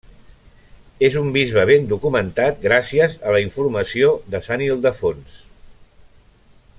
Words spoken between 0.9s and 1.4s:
És un